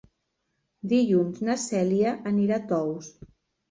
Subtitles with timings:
[0.95, 3.17] Dilluns na Cèlia anirà a Tous.